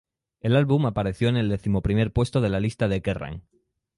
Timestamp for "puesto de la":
2.11-2.59